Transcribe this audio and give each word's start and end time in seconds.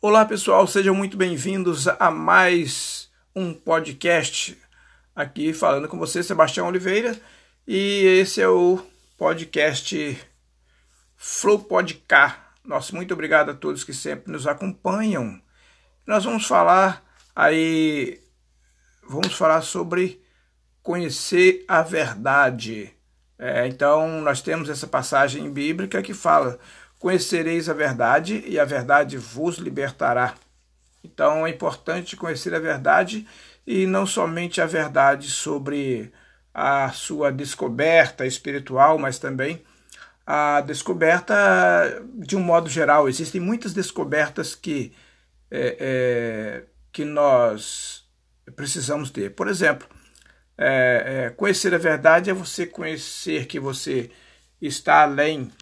Olá 0.00 0.24
pessoal, 0.24 0.64
sejam 0.64 0.94
muito 0.94 1.16
bem-vindos 1.16 1.88
a 1.88 2.08
mais 2.08 3.10
um 3.34 3.52
podcast 3.52 4.56
aqui 5.12 5.52
falando 5.52 5.88
com 5.88 5.98
você, 5.98 6.22
Sebastião 6.22 6.68
Oliveira, 6.68 7.20
e 7.66 8.04
esse 8.20 8.40
é 8.40 8.46
o 8.46 8.80
podcast 9.16 10.16
Flow 11.16 11.58
Podcast. 11.58 12.38
Nosso 12.64 12.94
muito 12.94 13.12
obrigado 13.12 13.50
a 13.50 13.54
todos 13.54 13.82
que 13.82 13.92
sempre 13.92 14.30
nos 14.30 14.46
acompanham. 14.46 15.42
Nós 16.06 16.24
vamos 16.24 16.46
falar 16.46 17.04
aí, 17.34 18.20
vamos 19.02 19.34
falar 19.34 19.62
sobre 19.62 20.22
conhecer 20.80 21.64
a 21.66 21.82
verdade. 21.82 22.94
É, 23.36 23.66
então, 23.66 24.20
nós 24.20 24.40
temos 24.40 24.68
essa 24.68 24.86
passagem 24.86 25.50
bíblica 25.50 26.00
que 26.02 26.14
fala 26.14 26.56
Conhecereis 26.98 27.68
a 27.68 27.74
verdade 27.74 28.42
e 28.46 28.58
a 28.58 28.64
verdade 28.64 29.16
vos 29.16 29.58
libertará. 29.58 30.34
Então 31.02 31.46
é 31.46 31.50
importante 31.50 32.16
conhecer 32.16 32.54
a 32.54 32.58
verdade 32.58 33.26
e 33.66 33.86
não 33.86 34.06
somente 34.06 34.60
a 34.60 34.66
verdade 34.66 35.30
sobre 35.30 36.12
a 36.52 36.90
sua 36.90 37.30
descoberta 37.30 38.26
espiritual, 38.26 38.98
mas 38.98 39.18
também 39.18 39.62
a 40.26 40.60
descoberta 40.60 42.02
de 42.14 42.36
um 42.36 42.40
modo 42.40 42.68
geral. 42.68 43.08
Existem 43.08 43.40
muitas 43.40 43.72
descobertas 43.72 44.54
que, 44.54 44.92
é, 45.50 45.76
é, 45.80 46.64
que 46.92 47.04
nós 47.04 48.04
precisamos 48.56 49.10
ter. 49.10 49.30
Por 49.30 49.48
exemplo, 49.48 49.88
é, 50.56 51.26
é 51.26 51.30
conhecer 51.30 51.72
a 51.72 51.78
verdade 51.78 52.28
é 52.28 52.34
você 52.34 52.66
conhecer 52.66 53.46
que 53.46 53.60
você 53.60 54.10
está 54.60 55.02
além 55.02 55.52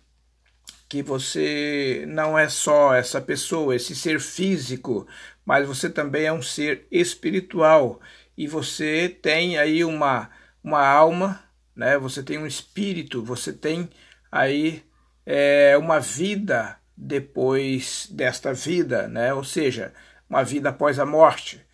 que 0.89 1.03
você 1.03 2.05
não 2.09 2.39
é 2.39 2.49
só 2.49 2.95
essa 2.95 3.21
pessoa, 3.21 3.75
esse 3.75 3.95
ser 3.95 4.21
físico, 4.21 5.07
mas 5.45 5.67
você 5.67 5.91
também 5.91 6.27
é 6.27 6.33
um 6.33 6.43
ser 6.43 6.87
espiritual 6.91 8.01
e 8.37 8.47
você 8.47 9.09
tem 9.09 9.59
aí 9.59 9.85
uma, 9.85 10.31
uma 10.63 10.87
alma, 10.87 11.43
né? 11.75 11.99
Você 11.99 12.23
tem 12.23 12.39
um 12.39 12.47
espírito, 12.47 13.23
você 13.23 13.53
tem 13.53 13.89
aí 14.31 14.85
é, 15.25 15.77
uma 15.77 16.01
vida 16.01 16.79
depois 16.97 18.09
desta 18.11 18.53
vida, 18.53 19.09
né? 19.09 19.33
Ou 19.35 19.45
seja, 19.45 19.93
uma 20.29 20.45
vida 20.45 20.71
após 20.71 20.99
a 20.99 21.07
morte. 21.07 21.65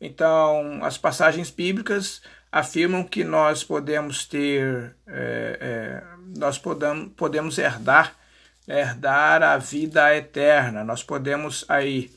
Então, 0.00 0.82
as 0.82 0.96
passagens 0.96 1.50
bíblicas 1.50 2.22
afirmam 2.50 3.04
que 3.04 3.22
nós 3.22 3.62
podemos 3.62 4.24
ter, 4.24 4.96
é, 5.06 5.58
é, 5.60 6.02
nós 6.38 6.58
podemos, 6.58 7.12
podemos 7.14 7.58
herdar 7.58 8.16
herdar 8.70 9.42
a 9.42 9.58
vida 9.58 10.14
eterna. 10.16 10.84
Nós 10.84 11.02
podemos 11.02 11.64
aí, 11.68 12.10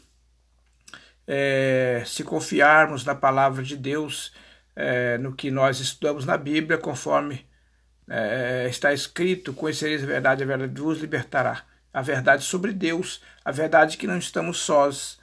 é, 1.28 2.04
se 2.06 2.24
confiarmos 2.24 3.04
na 3.04 3.16
palavra 3.16 3.64
de 3.64 3.76
Deus, 3.76 4.34
é, 4.76 5.18
no 5.18 5.34
que 5.36 5.50
nós 5.50 5.80
estudamos 5.80 6.26
na 6.26 6.38
Bíblia, 6.38 6.78
conforme 6.78 7.46
é, 8.08 8.68
está 8.70 8.94
escrito: 8.94 9.54
conhecereis 9.54 10.04
a 10.04 10.08
verdade, 10.08 10.44
a 10.44 10.46
verdade 10.46 10.80
vos 10.80 11.00
libertará. 11.00 11.64
A 11.94 12.02
verdade 12.02 12.44
sobre 12.44 12.74
Deus, 12.74 13.22
a 13.46 13.52
verdade 13.52 13.98
que 13.98 14.08
não 14.08 14.18
estamos 14.18 14.58
sós. 14.60 15.20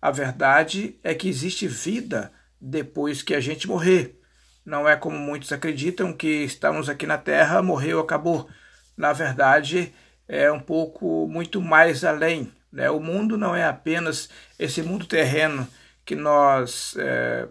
A 0.00 0.10
verdade 0.10 0.98
é 1.02 1.14
que 1.14 1.28
existe 1.28 1.66
vida 1.66 2.32
depois 2.60 3.22
que 3.22 3.34
a 3.34 3.40
gente 3.40 3.68
morrer. 3.68 4.20
Não 4.64 4.88
é 4.88 4.96
como 4.96 5.16
muitos 5.18 5.52
acreditam 5.52 6.12
que 6.12 6.44
estamos 6.44 6.88
aqui 6.88 7.06
na 7.06 7.18
terra, 7.18 7.62
morreu, 7.62 7.98
acabou. 7.98 8.48
Na 8.96 9.12
verdade, 9.12 9.92
é 10.32 10.50
um 10.50 10.58
pouco 10.58 11.28
muito 11.28 11.60
mais 11.60 12.04
além. 12.04 12.50
Né? 12.72 12.90
O 12.90 12.98
mundo 12.98 13.36
não 13.36 13.54
é 13.54 13.64
apenas 13.64 14.30
esse 14.58 14.82
mundo 14.82 15.04
terreno 15.04 15.68
que 16.06 16.16
nós, 16.16 16.96
é, 16.98 17.46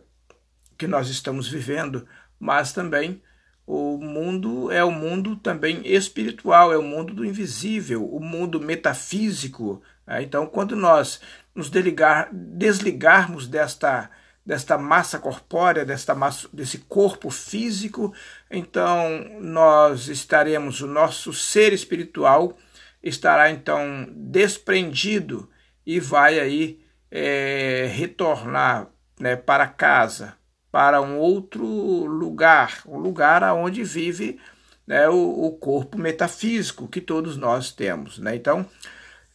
que 0.75 0.87
nós 0.87 1.07
estamos 1.07 1.47
vivendo, 1.47 2.07
mas 2.39 2.73
também 2.73 3.21
o 3.67 3.97
mundo 3.97 4.71
é 4.71 4.83
o 4.83 4.89
mundo 4.89 5.35
também 5.35 5.81
espiritual, 5.85 6.73
é 6.73 6.77
o 6.77 6.81
mundo 6.81 7.13
do 7.13 7.23
invisível, 7.23 8.03
o 8.03 8.19
mundo 8.19 8.59
metafísico. 8.59 9.79
Né? 10.07 10.23
Então, 10.23 10.47
quando 10.47 10.75
nós 10.75 11.21
nos 11.53 11.69
desligar, 11.69 12.29
desligarmos 12.33 13.47
desta 13.47 14.09
desta 14.43 14.75
massa 14.75 15.19
corpórea, 15.19 15.85
desta 15.85 16.15
massa, 16.15 16.49
desse 16.51 16.79
corpo 16.79 17.29
físico, 17.29 18.11
então 18.49 19.23
nós 19.39 20.07
estaremos, 20.07 20.81
o 20.81 20.87
nosso 20.87 21.31
ser 21.31 21.73
espiritual 21.73 22.57
estará 23.03 23.49
então 23.49 24.07
desprendido 24.11 25.49
e 25.85 25.99
vai 25.99 26.39
aí 26.39 26.79
é, 27.09 27.89
retornar 27.93 28.87
né, 29.19 29.35
para 29.35 29.67
casa, 29.67 30.35
para 30.71 31.01
um 31.01 31.17
outro 31.17 31.65
lugar, 31.65 32.81
um 32.85 32.97
lugar 32.97 33.43
aonde 33.43 33.83
vive 33.83 34.39
né, 34.87 35.07
o, 35.09 35.45
o, 35.45 35.51
corpo 35.51 35.97
metafísico 35.97 36.87
que 36.87 37.01
todos 37.01 37.37
nós 37.37 37.71
temos. 37.71 38.17
Né? 38.17 38.35
Então, 38.35 38.65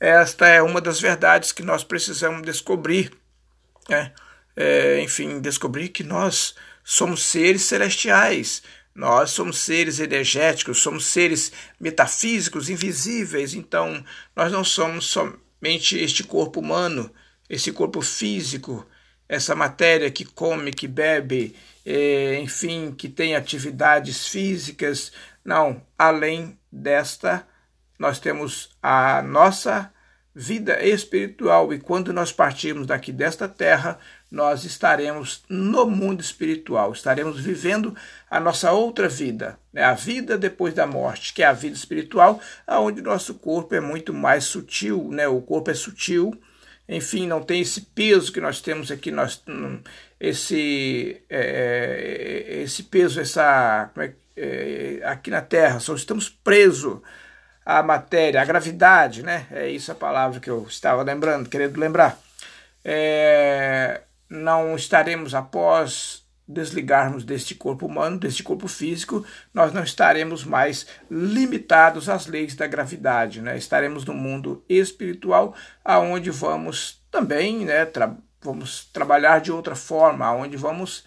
esta 0.00 0.48
é 0.48 0.62
uma 0.62 0.80
das 0.80 1.00
verdades 1.00 1.52
que 1.52 1.62
nós 1.62 1.84
precisamos 1.84 2.42
descobrir. 2.42 3.12
Né? 3.88 4.12
É, 4.56 5.00
enfim, 5.00 5.40
descobrir 5.40 5.90
que 5.90 6.02
nós 6.02 6.54
somos 6.82 7.24
seres 7.24 7.62
celestiais, 7.62 8.62
nós 8.96 9.30
somos 9.30 9.58
seres 9.58 10.00
energéticos, 10.00 10.80
somos 10.80 11.04
seres 11.04 11.52
metafísicos, 11.78 12.70
invisíveis, 12.70 13.52
então 13.52 14.02
nós 14.34 14.50
não 14.50 14.64
somos 14.64 15.06
somente 15.06 15.98
este 15.98 16.24
corpo 16.24 16.60
humano, 16.60 17.12
esse 17.48 17.70
corpo 17.72 18.00
físico, 18.00 18.86
essa 19.28 19.54
matéria 19.54 20.10
que 20.10 20.24
come, 20.24 20.72
que 20.72 20.88
bebe, 20.88 21.54
é, 21.84 22.40
enfim, 22.40 22.90
que 22.90 23.08
tem 23.08 23.36
atividades 23.36 24.28
físicas. 24.28 25.12
Não, 25.44 25.82
além 25.98 26.58
desta, 26.72 27.46
nós 27.98 28.18
temos 28.18 28.70
a 28.82 29.20
nossa 29.20 29.92
vida 30.38 30.84
espiritual 30.84 31.72
e 31.72 31.78
quando 31.78 32.12
nós 32.12 32.30
partirmos 32.30 32.86
daqui 32.86 33.10
desta 33.10 33.48
terra, 33.48 33.98
nós 34.30 34.64
estaremos 34.64 35.42
no 35.48 35.86
mundo 35.86 36.20
espiritual, 36.20 36.92
estaremos 36.92 37.40
vivendo 37.40 37.96
a 38.30 38.38
nossa 38.38 38.70
outra 38.70 39.08
vida, 39.08 39.58
né? 39.72 39.82
a 39.82 39.94
vida 39.94 40.36
depois 40.36 40.74
da 40.74 40.86
morte, 40.86 41.32
que 41.32 41.42
é 41.42 41.46
a 41.46 41.54
vida 41.54 41.74
espiritual, 41.74 42.38
aonde 42.66 43.00
nosso 43.00 43.36
corpo 43.36 43.74
é 43.74 43.80
muito 43.80 44.12
mais 44.12 44.44
sutil, 44.44 45.08
né? 45.10 45.26
o 45.26 45.40
corpo 45.40 45.70
é 45.70 45.74
sutil, 45.74 46.38
enfim, 46.86 47.26
não 47.26 47.42
tem 47.42 47.62
esse 47.62 47.80
peso 47.80 48.30
que 48.30 48.40
nós 48.40 48.60
temos 48.60 48.90
aqui, 48.90 49.10
nós, 49.10 49.42
hum, 49.48 49.80
esse, 50.20 51.16
é, 51.30 52.44
é, 52.50 52.62
esse 52.62 52.82
peso, 52.82 53.18
essa, 53.18 53.90
é, 53.96 54.12
é, 54.36 55.00
aqui 55.02 55.30
na 55.30 55.40
Terra, 55.40 55.80
só 55.80 55.94
estamos 55.94 56.28
presos 56.28 57.00
a 57.66 57.82
matéria, 57.82 58.40
a 58.40 58.44
gravidade, 58.44 59.24
né? 59.24 59.48
É 59.50 59.68
isso 59.68 59.90
a 59.90 59.94
palavra 59.96 60.38
que 60.38 60.48
eu 60.48 60.64
estava 60.68 61.02
lembrando, 61.02 61.50
querendo 61.50 61.76
lembrar. 61.78 62.16
É, 62.84 64.02
não 64.30 64.76
estaremos 64.76 65.34
após 65.34 66.24
desligarmos 66.46 67.24
deste 67.24 67.56
corpo 67.56 67.86
humano, 67.86 68.20
deste 68.20 68.44
corpo 68.44 68.68
físico, 68.68 69.26
nós 69.52 69.72
não 69.72 69.82
estaremos 69.82 70.44
mais 70.44 70.86
limitados 71.10 72.08
às 72.08 72.28
leis 72.28 72.54
da 72.54 72.68
gravidade, 72.68 73.42
né? 73.42 73.58
Estaremos 73.58 74.04
no 74.04 74.14
mundo 74.14 74.64
espiritual, 74.68 75.52
aonde 75.84 76.30
vamos 76.30 77.02
também, 77.10 77.64
né, 77.64 77.84
tra 77.84 78.16
vamos 78.40 78.84
trabalhar 78.92 79.40
de 79.40 79.50
outra 79.50 79.74
forma, 79.74 80.24
aonde 80.24 80.56
vamos 80.56 81.04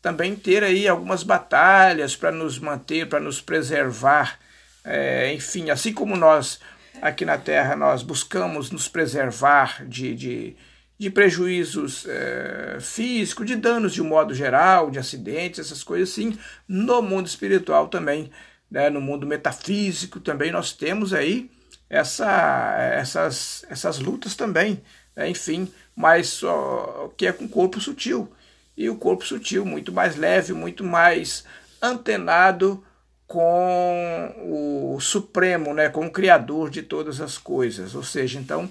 também 0.00 0.34
ter 0.34 0.64
aí 0.64 0.88
algumas 0.88 1.22
batalhas 1.22 2.16
para 2.16 2.32
nos 2.32 2.58
manter, 2.58 3.06
para 3.06 3.20
nos 3.20 3.42
preservar 3.42 4.38
é, 4.88 5.34
enfim, 5.34 5.68
assim 5.68 5.92
como 5.92 6.16
nós 6.16 6.60
aqui 7.02 7.24
na 7.24 7.36
Terra 7.36 7.76
nós 7.76 8.02
buscamos 8.02 8.70
nos 8.70 8.88
preservar 8.88 9.84
de, 9.86 10.14
de, 10.14 10.56
de 10.98 11.10
prejuízos 11.10 12.06
é, 12.08 12.78
físicos, 12.80 13.46
de 13.46 13.54
danos 13.54 13.92
de 13.92 14.00
um 14.00 14.06
modo 14.06 14.34
geral, 14.34 14.90
de 14.90 14.98
acidentes, 14.98 15.60
essas 15.60 15.84
coisas 15.84 16.10
assim, 16.10 16.38
no 16.66 17.02
mundo 17.02 17.26
espiritual 17.26 17.88
também, 17.88 18.30
né, 18.70 18.88
no 18.88 19.00
mundo 19.00 19.26
metafísico 19.26 20.20
também 20.20 20.50
nós 20.50 20.72
temos 20.72 21.12
aí 21.12 21.50
essa, 21.90 22.74
essas, 22.94 23.66
essas 23.68 23.98
lutas 23.98 24.34
também, 24.34 24.82
né, 25.14 25.28
enfim, 25.28 25.70
mas 25.94 26.28
só 26.28 27.12
que 27.14 27.26
é 27.26 27.32
com 27.32 27.46
corpo 27.46 27.78
sutil. 27.78 28.32
E 28.74 28.88
o 28.88 28.96
corpo 28.96 29.26
sutil 29.26 29.66
muito 29.66 29.92
mais 29.92 30.16
leve, 30.16 30.52
muito 30.52 30.84
mais 30.84 31.44
antenado 31.82 32.84
com 33.28 34.94
o 34.94 34.98
Supremo, 35.00 35.74
né, 35.74 35.90
com 35.90 36.06
o 36.06 36.10
Criador 36.10 36.70
de 36.70 36.82
todas 36.82 37.20
as 37.20 37.36
coisas. 37.36 37.94
Ou 37.94 38.02
seja, 38.02 38.40
então, 38.40 38.68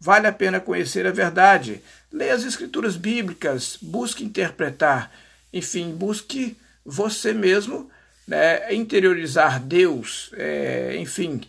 vale 0.00 0.26
a 0.26 0.32
pena 0.32 0.60
conhecer 0.60 1.06
a 1.06 1.12
verdade. 1.12 1.80
Leia 2.12 2.34
as 2.34 2.44
Escrituras 2.44 2.96
bíblicas, 2.96 3.78
busque 3.80 4.24
interpretar, 4.24 5.12
enfim, 5.52 5.94
busque 5.94 6.56
você 6.84 7.32
mesmo 7.32 7.88
né, 8.26 8.74
interiorizar 8.74 9.60
Deus, 9.60 10.30
é, 10.34 10.96
enfim, 10.96 11.42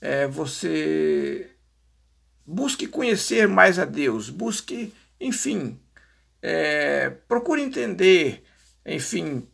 é, 0.00 0.28
você 0.28 1.50
busque 2.46 2.86
conhecer 2.86 3.48
mais 3.48 3.78
a 3.78 3.84
Deus, 3.84 4.30
busque, 4.30 4.92
enfim, 5.20 5.78
é, 6.40 7.10
procure 7.26 7.62
entender, 7.62 8.44
enfim, 8.86 9.48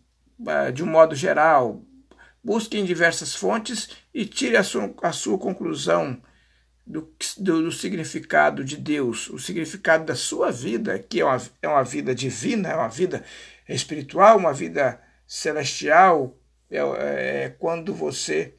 ah, 0.46 0.70
de 0.70 0.82
um 0.82 0.86
modo 0.86 1.14
geral, 1.14 1.82
busque 2.42 2.78
em 2.78 2.84
diversas 2.84 3.34
fontes 3.34 3.90
e 4.12 4.24
tire 4.24 4.56
a 4.56 4.62
sua, 4.62 4.94
a 5.02 5.12
sua 5.12 5.38
conclusão 5.38 6.20
do, 6.86 7.12
do, 7.38 7.62
do, 7.62 7.72
significado 7.72 8.64
de 8.64 8.76
Deus, 8.76 9.28
o 9.28 9.38
significado 9.38 10.04
da 10.04 10.14
sua 10.14 10.50
vida, 10.50 10.98
que 10.98 11.20
é 11.20 11.24
uma, 11.24 11.40
é 11.62 11.68
uma 11.68 11.84
vida 11.84 12.14
divina, 12.14 12.68
é 12.68 12.74
uma 12.74 12.88
vida 12.88 13.24
espiritual, 13.68 14.38
uma 14.38 14.52
vida 14.52 15.00
celestial, 15.26 16.36
é, 16.70 16.78
é 16.78 17.48
quando 17.58 17.94
você 17.94 18.54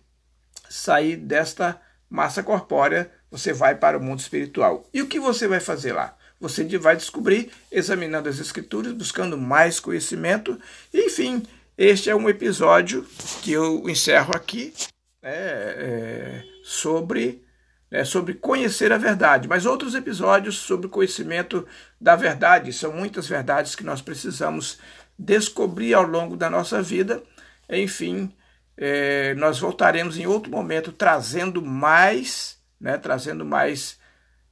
sair 0.69 1.17
desta 1.17 1.81
massa 2.09 2.41
corpórea, 2.41 3.11
você 3.29 3.51
vai 3.53 3.75
para 3.75 3.97
o 3.97 4.03
mundo 4.03 4.19
espiritual. 4.19 4.87
E 4.93 5.01
o 5.01 5.07
que 5.07 5.19
você 5.19 5.47
vai 5.47 5.59
fazer 5.59 5.93
lá? 5.93 6.17
Você 6.39 6.63
vai 6.77 6.95
descobrir 6.95 7.51
examinando 7.71 8.27
as 8.27 8.39
escrituras, 8.39 8.93
buscando 8.93 9.37
mais 9.37 9.79
conhecimento. 9.79 10.59
Enfim, 10.93 11.43
este 11.83 12.11
é 12.11 12.15
um 12.15 12.29
episódio 12.29 13.07
que 13.41 13.51
eu 13.51 13.89
encerro 13.89 14.35
aqui 14.35 14.71
né, 15.19 15.31
é, 15.31 16.43
sobre 16.63 17.43
é, 17.89 18.05
sobre 18.05 18.35
conhecer 18.35 18.91
a 18.93 18.97
verdade, 18.97 19.49
mas 19.49 19.65
outros 19.65 19.95
episódios 19.95 20.55
sobre 20.57 20.87
conhecimento 20.87 21.67
da 21.99 22.15
verdade. 22.15 22.71
São 22.71 22.93
muitas 22.93 23.27
verdades 23.27 23.75
que 23.75 23.83
nós 23.83 24.01
precisamos 24.01 24.79
descobrir 25.17 25.95
ao 25.95 26.03
longo 26.03 26.37
da 26.37 26.49
nossa 26.51 26.83
vida. 26.83 27.21
Enfim, 27.67 28.31
é, 28.77 29.33
nós 29.33 29.59
voltaremos 29.59 30.17
em 30.17 30.27
outro 30.27 30.51
momento 30.51 30.91
trazendo 30.91 31.63
mais, 31.63 32.59
né, 32.79 32.95
trazendo 32.97 33.43
mais, 33.43 33.99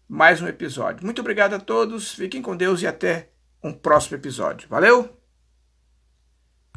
mais 0.07 0.41
um 0.41 0.47
episódio. 0.47 1.05
Muito 1.05 1.21
obrigado 1.21 1.53
a 1.53 1.59
todos, 1.59 2.11
fiquem 2.11 2.41
com 2.41 2.57
Deus 2.57 2.81
e 2.81 2.87
até 2.87 3.29
um 3.63 3.71
próximo 3.71 4.17
episódio. 4.17 4.67
Valeu! 4.67 5.18